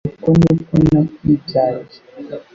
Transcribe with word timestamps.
uko 0.17 0.29
ni 0.39 0.53
ko 0.67 0.73
nakwibyariye 0.89 1.97